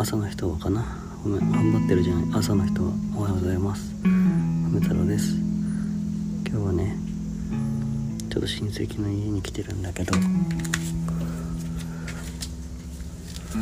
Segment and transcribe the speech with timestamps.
[0.00, 0.84] 朝の人はかな。
[1.24, 3.92] ごめん頑張ってるじゃない朝の人はおはようございます。
[4.04, 5.34] 梅太郎です。
[6.48, 6.96] 今日はね
[8.30, 10.12] ちょっと親戚の家に来てるんだけど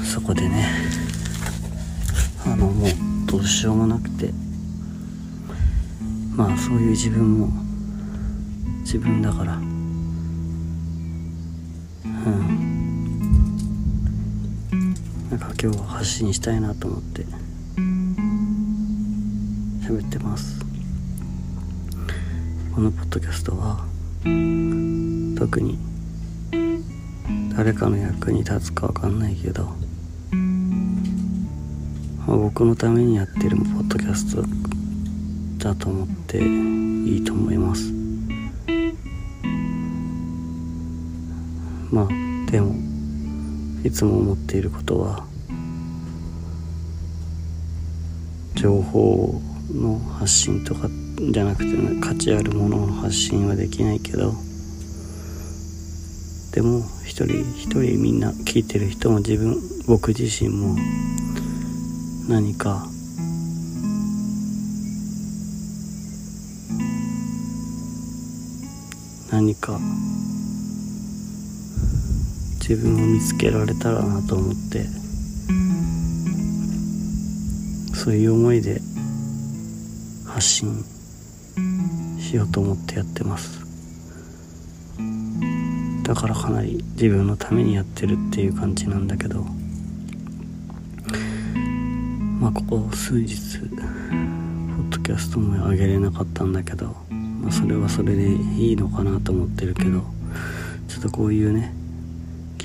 [0.04, 0.68] そこでね
[2.44, 2.90] あのもう
[3.26, 4.30] どうしようもなくて
[6.36, 7.48] まあそういう自分も
[8.80, 9.58] 自分だから
[15.38, 17.26] なんか今日は発信したいなと思って。
[19.82, 20.64] 喋ってます。
[22.74, 23.84] このポッドキャストは
[25.38, 25.78] 特に
[27.54, 29.68] 誰かの役に立つか分かんないけど、
[32.26, 34.42] 僕のためにやってるポッドキャスト
[35.58, 37.95] だと思っていいと思います。
[43.96, 45.24] つも思っていることは
[48.54, 49.40] 情報
[49.72, 50.90] の発信とか
[51.32, 54.34] じゃなくて、ね、価値あるものの発信はできないけど
[56.52, 60.76] でも一人一人みんな聞いてる人も自分僕自身も
[62.28, 62.86] 何か
[69.32, 69.80] 何か
[72.68, 74.84] 自分を見つけられたらなと思って
[77.94, 78.80] そういう思いで
[80.26, 80.84] 発信
[82.18, 83.64] しようと思ってやってます。
[86.02, 89.44] だからかなり自分のためにやってるっていう感じなんだけど
[92.40, 100.00] まあここ数日ポッドキャストも上げれなかったんだけど、まあ、それはそれでいいのかなと思ってるけど
[100.88, 101.72] ちょっとこういうね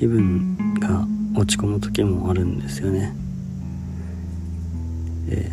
[0.02, 1.06] 気分が
[1.40, 3.14] 落ち込む時もあるんですよね。
[5.30, 5.52] で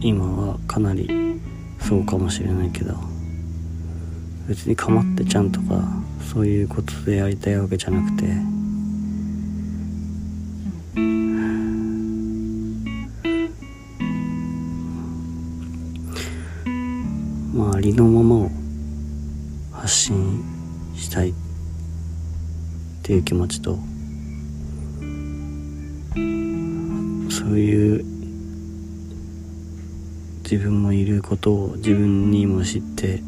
[0.00, 1.10] 今はかなり
[1.78, 2.94] そうかもしれないけど
[4.48, 5.86] 別に構ってちゃんとか
[6.32, 8.24] そういうことでやりたいわけじゃなくて。
[17.52, 18.50] まあありのままを
[23.06, 23.78] っていう気持ちと
[27.30, 28.04] そういう
[30.42, 33.22] 自分もいることを自分にも知って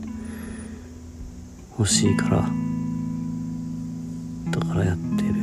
[1.77, 2.50] ほしいから
[4.50, 5.34] だからやってる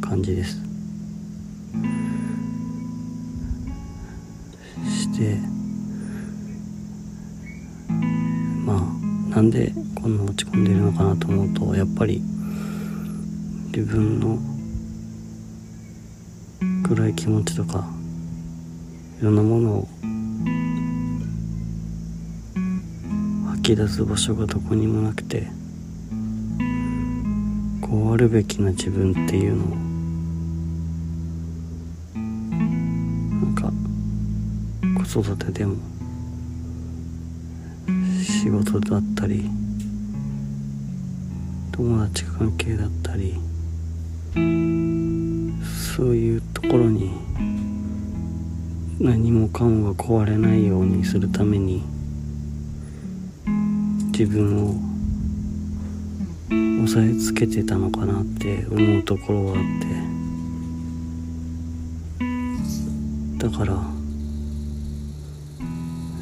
[0.00, 0.60] 感じです。
[4.84, 5.38] して
[8.64, 12.33] まあなんでこんな落ち込んでるのかなと思うとやっぱり
[13.76, 14.38] 自分の
[16.88, 17.84] 暗い気持ちとか
[19.20, 19.88] いろんなものを
[23.50, 25.48] 吐き出す場所がどこにもなくて
[27.80, 29.68] こうあるべきな自分っていうのを
[32.14, 33.72] なんか
[35.02, 35.74] 子育てでも
[38.22, 39.50] 仕事だったり
[41.72, 43.34] 友達関係だったり
[44.34, 47.12] そういうところに
[48.98, 51.84] 何もかもが壊れないようにするために
[54.12, 54.74] 自分を
[56.84, 60.14] 押さえつけてたのかなって思うところがあって。
[63.44, 63.76] だから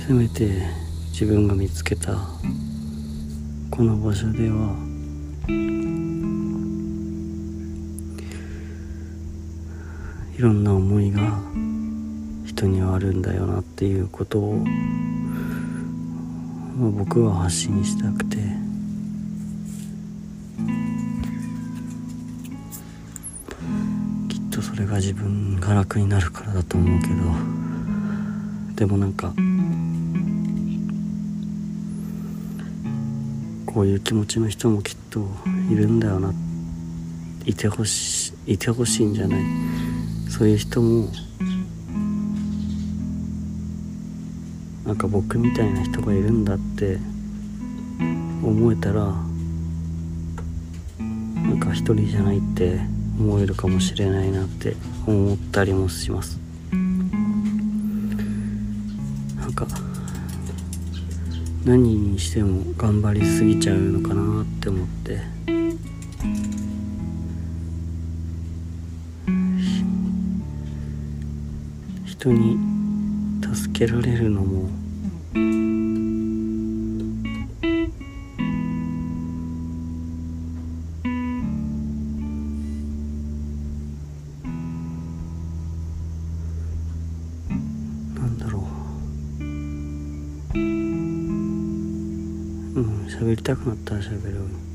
[0.04, 0.66] せめて
[1.12, 2.16] 自分が見つけた
[3.70, 4.91] この場所では
[10.42, 11.20] いろんな思いが
[12.44, 14.64] 人にはあるんだよなっていうことを、
[16.96, 18.38] 僕は発信したくて。
[24.28, 27.14] きっとそれが自分が楽になるからだと思うけど。
[28.74, 29.32] でもなんか
[33.64, 35.24] こういう気持ちの人もきっと
[35.70, 36.34] いるんだよな。
[37.46, 39.40] いてほしいいてほしいんじゃない。
[40.32, 41.10] そういう人も
[44.86, 46.96] なんか僕みたいな人がいるんだって
[48.42, 49.14] 思えたら
[51.34, 52.80] なんか一人じゃないって
[53.20, 54.74] 思えるかもしれないなって
[55.06, 56.40] 思ったりもします。
[59.36, 59.66] なんか
[61.66, 65.31] 何にしても頑張りすぎちゃうのかなって思って。
[72.22, 72.56] 人に
[73.52, 74.68] 助けられるのも
[88.14, 90.58] なんだろう。
[90.58, 90.60] う
[92.80, 94.71] ん喋りたくなったら喋る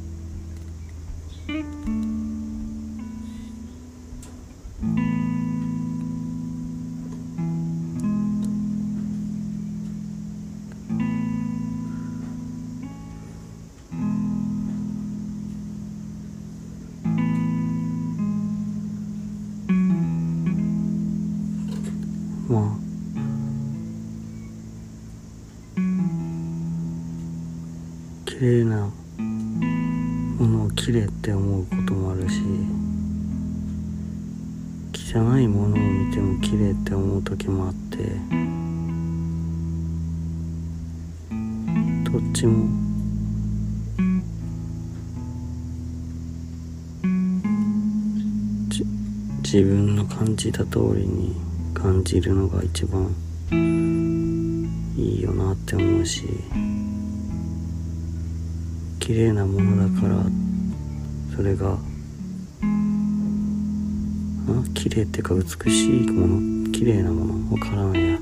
[22.47, 22.87] まあ。
[28.39, 32.39] 綺麗なものを綺麗って思うこともあるし
[34.93, 37.97] 汚いものを見ても綺麗って思う時もあって
[42.11, 42.67] どっちも
[48.69, 48.85] じ
[49.41, 51.46] 自分の感じた通りに
[51.77, 53.13] 感じるのが一番
[54.97, 56.23] いいよなって思うし
[58.99, 60.23] 綺麗なものだから
[61.35, 61.77] それがあ
[64.73, 68.19] 綺麗っていうか美しいもの綺麗なものわからないや。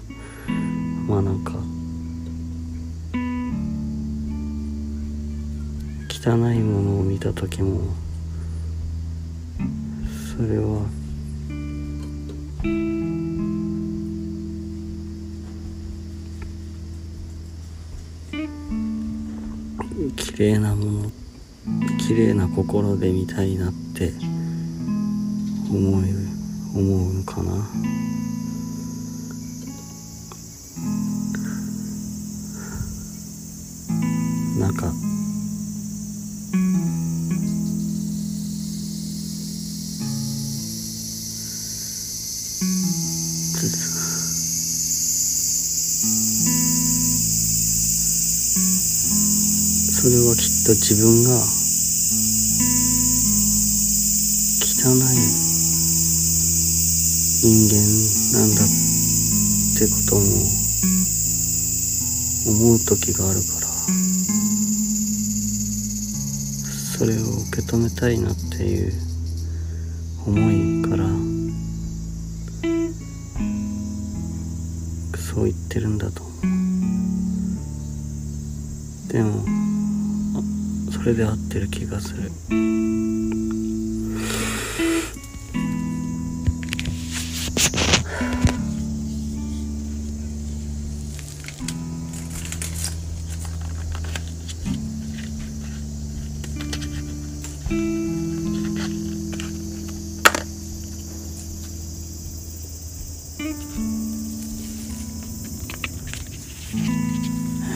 [1.07, 1.53] まあなんか
[6.09, 7.79] 汚いものを見た時も
[10.35, 11.04] それは
[20.35, 21.11] 綺麗なもの
[21.97, 24.11] 綺麗な心で見たいなって
[25.69, 26.03] 思う
[26.77, 27.53] 思うかな。
[34.59, 34.91] なんか
[50.65, 51.29] と自分が
[54.65, 55.05] 汚い
[57.43, 57.77] 人間
[58.33, 58.67] なんだっ
[59.77, 60.25] てことも
[62.47, 63.67] 思う時があるから
[66.97, 67.17] それを
[67.51, 68.93] 受け止めたいなっていう
[70.25, 71.05] 思いから
[75.19, 76.41] そう言ってるんだと思う。
[79.13, 79.64] でも
[81.05, 82.31] れで合ってる気がする。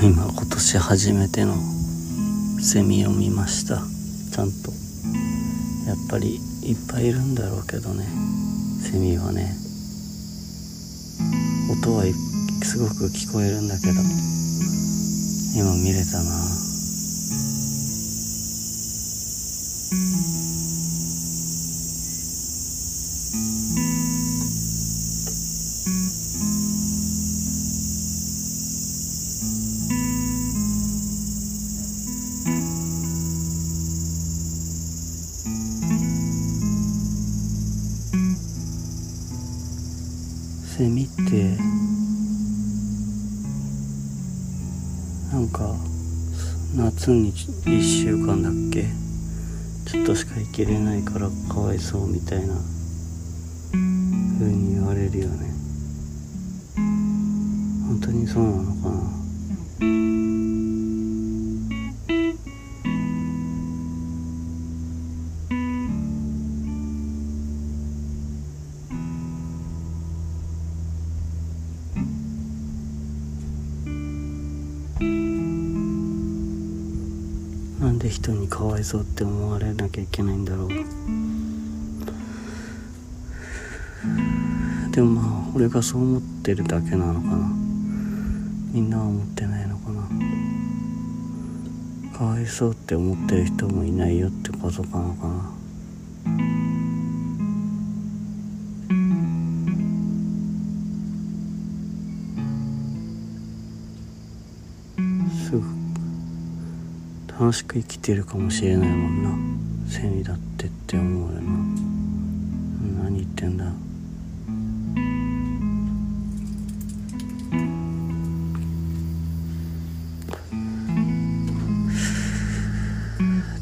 [0.01, 1.78] 今今年初めての
[2.61, 3.77] セミを見ました。
[3.77, 4.71] ちゃんと。
[5.87, 8.05] やっぱりいっぱいいるんだろうけどね。
[8.81, 9.55] セミはね。
[11.71, 12.03] 音は
[12.63, 13.93] すごく聞こえるんだけど。
[15.55, 16.48] 今見れたな。
[40.79, 41.57] セ見て
[45.33, 45.75] なんか
[46.73, 48.85] 夏に1週間だっけ？
[49.91, 52.53] ちょっとしか行けれないからかわいそうみたいな
[53.73, 53.81] 風
[54.53, 55.51] に言われるよね。
[56.77, 58.89] 本当にそうなのか
[59.81, 60.08] な？
[77.79, 80.67] なんで人にかわいそうって思われなきゃいけないんだろう。
[84.91, 87.49] でもまあ俺がそう思ってるだけなのかな。
[88.71, 90.09] みんなは思ってないのかな。
[92.17, 95.13] かわいそうって思ってる人もいないよってことかな。
[95.15, 95.58] かな
[107.49, 109.91] 楽しく生きてるかもしれないもんな。
[109.91, 111.49] セミだってって思うよな。
[113.05, 113.65] 何言ってんだ。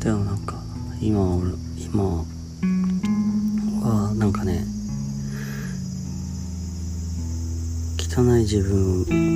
[0.04, 0.62] でもなんか
[1.00, 2.04] 今俺今
[3.84, 4.66] はなんかね
[7.98, 9.27] 汚い自分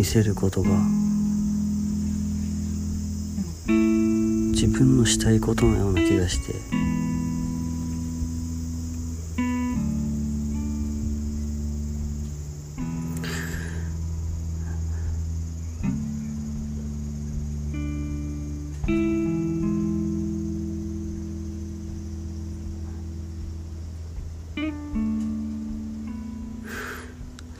[0.00, 0.70] 見せることが
[3.66, 6.54] 自分のしたいことのような気がして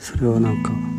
[0.01, 0.90] それはなんか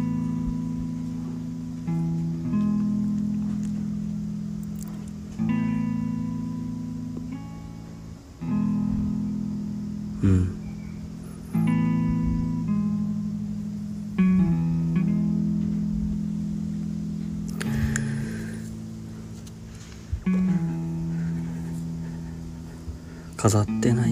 [23.41, 24.11] 飾ってない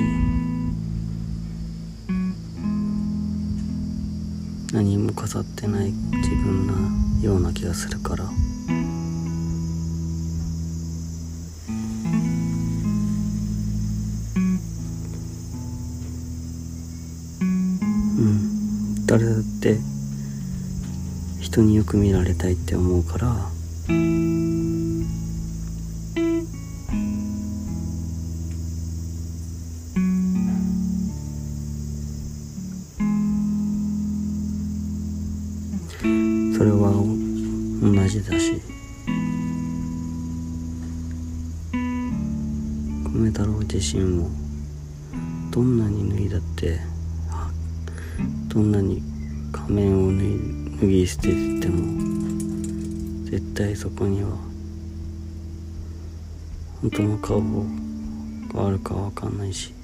[4.73, 6.73] 何も飾ってない自分な
[7.23, 8.23] ような気がするから。
[8.23, 8.27] う
[18.23, 19.05] ん。
[19.05, 19.77] 誰だって
[21.39, 23.58] 人によく見られたいって思うから。
[43.29, 44.27] 米太郎自身も
[45.51, 46.79] どんなに脱いだって
[48.47, 49.03] どんなに
[49.51, 51.27] 仮面を脱い脱ぎ捨て
[51.59, 54.29] ても絶対そこには
[56.81, 57.39] 本当の顔
[58.51, 59.75] があるかわかんないし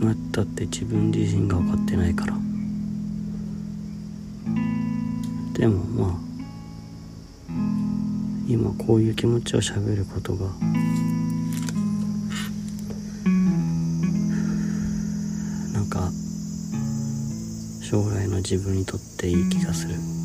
[0.00, 2.36] なったって自分自身が分かってないから。
[5.54, 6.32] でもまあ
[8.48, 10.46] 今こういう気持ちをしゃべることが
[17.92, 20.21] 将来の自分にとっていい気がする。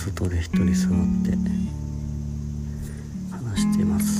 [0.00, 0.90] 外で一人座っ
[1.22, 1.36] て
[3.30, 4.19] 話してます。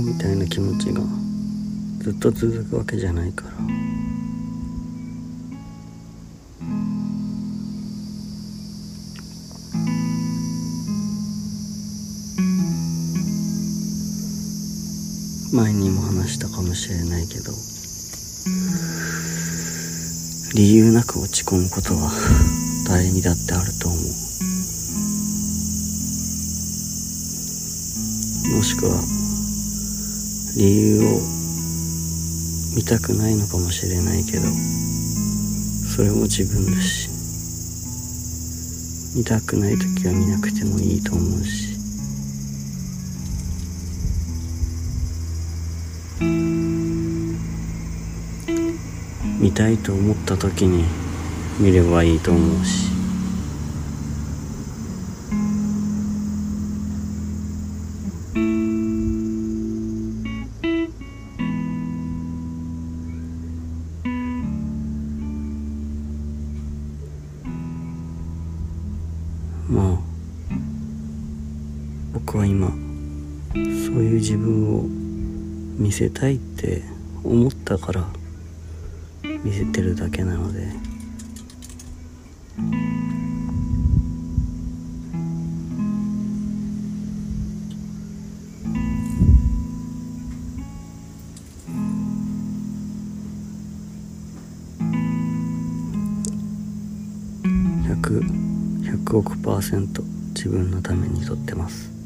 [0.00, 1.00] みたいな気持ちが
[1.98, 3.52] ずっと続くわけじゃないから。
[15.50, 17.52] 前にも話したかもしれないけど
[20.54, 22.12] 理由なく落ち込むことは
[22.86, 24.28] 誰にだってあると思う。
[28.56, 29.17] もしくは
[30.56, 31.20] 理由を
[32.74, 34.42] 見たくないのかもしれないけど
[35.94, 37.08] それも自分だし
[39.16, 41.78] 見たくない時は見なくてもいいと思うし。
[49.40, 50.84] 見たいと思った時に
[51.60, 52.97] 見ればいいと思うし。
[75.98, 76.84] せたいって
[77.24, 78.06] 思ったから
[79.42, 80.68] 見せてるだけなので。
[98.82, 100.02] 100億パーセント
[100.34, 101.97] 自分のためにとってます。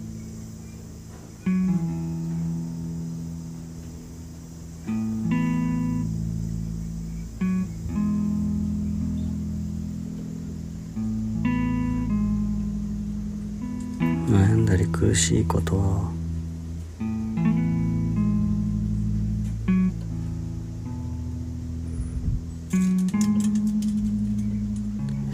[15.52, 16.10] ことは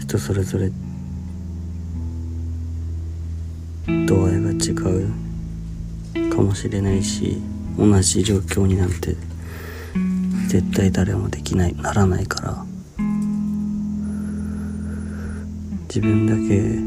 [0.01, 0.69] 人それぞれ。
[4.05, 7.37] 度合いが違うかもしれないし
[7.77, 9.15] 同じ状況になんて
[10.47, 12.65] 絶対誰もできないならないから。
[15.87, 16.77] 自分だけ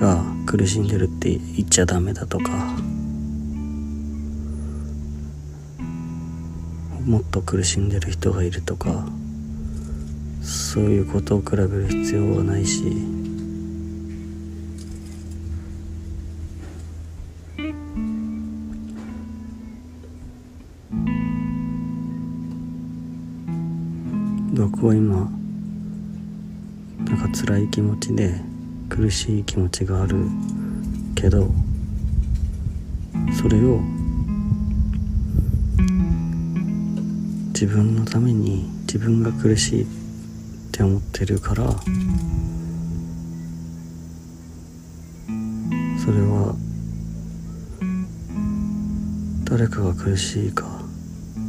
[0.00, 2.50] が苦しんでるって言っちゃダメだとか
[7.04, 9.04] もっと苦しんでる人がいるとか
[10.42, 12.84] そういうことを比べる必要はないし
[24.54, 25.30] 僕は今
[27.04, 28.55] なんか辛い気持ちで
[28.88, 30.16] 苦しい気持ちがある
[31.14, 31.48] けど
[33.40, 33.80] それを
[37.48, 39.86] 自分のために自分が苦しいっ
[40.72, 41.70] て思ってるから
[45.98, 46.54] それは
[49.44, 50.64] 誰かが苦しいか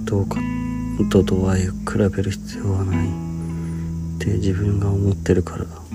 [0.06, 0.40] どうか
[1.12, 3.10] と度合いを比べる必要はないっ
[4.20, 5.66] て自分が思ってるから。
[5.66, 5.87] 誰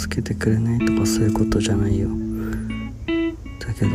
[0.00, 2.08] 助けてくれないとかそういうことじゃないよ。
[3.58, 3.90] だけど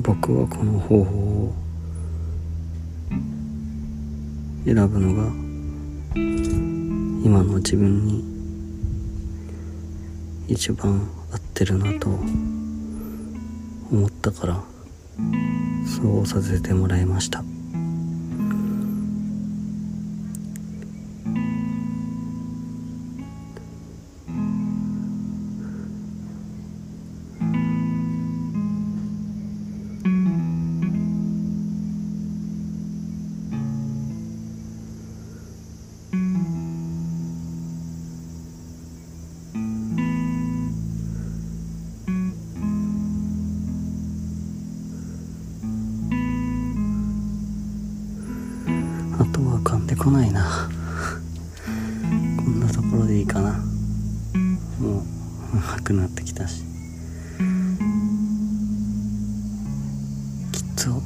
[0.00, 1.54] 僕はこの方法を
[4.64, 5.30] 選ぶのが
[7.22, 8.24] 今の自分に
[10.48, 12.08] 一番合ってるなと
[13.92, 14.64] 思ったから
[15.86, 17.44] そうさせてもらいました。
[49.36, 50.66] とは噛んでこないな。
[52.38, 53.52] こんなところでいいかな。
[54.80, 55.02] もう
[55.56, 56.62] 長くなってきたし。
[60.52, 61.02] きっと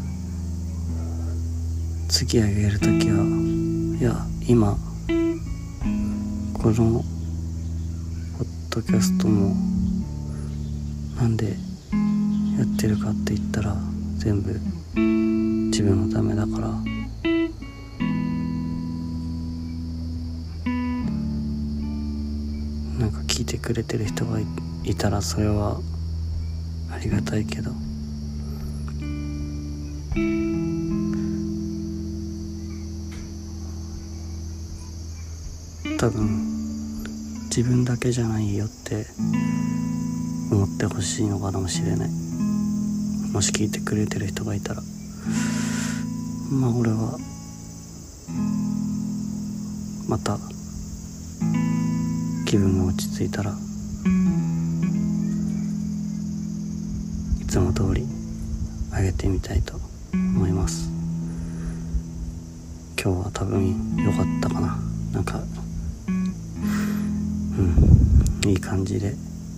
[2.08, 3.24] 次あげる時は
[3.98, 4.14] いや
[4.46, 4.78] 今
[6.54, 7.02] この
[8.38, 9.56] ポッドキャストも
[11.16, 11.52] なんでや
[12.62, 13.76] ってるかって言ったら
[14.18, 14.52] 全部
[15.72, 16.89] 自分のためだから。
[23.70, 24.46] くれてる人がい
[24.82, 25.80] いたらそれは
[26.90, 27.70] ありがたいけど。
[35.98, 37.04] 多分
[37.44, 39.06] 自分だけじゃないよって
[40.50, 42.08] 思ってほしいのかもしれない。
[43.32, 44.82] もし聞いてくれてる人がいたら。
[46.50, 47.16] まあ俺は
[50.08, 50.38] また
[52.50, 53.54] 気分が落ち着いたらい
[57.46, 58.04] つも通り
[58.92, 59.74] あげてみたいと
[60.12, 60.90] 思います。
[63.00, 64.76] 今日は多分良かったかな。
[65.12, 65.40] なんか
[66.08, 67.62] う
[68.48, 69.14] んいい感じで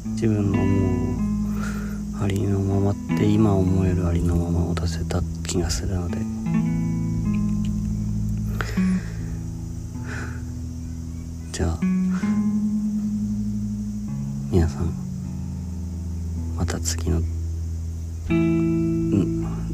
[0.09, 6.19] 自分の思うありのままって今思えるありのままを出せた気がするので。
[11.53, 11.92] じゃあ
[14.53, 14.93] 皆さん
[16.59, 17.23] また次の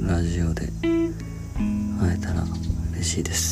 [0.07, 0.69] ラジオで
[2.01, 2.45] 会えたら
[2.93, 3.48] 嬉しいです。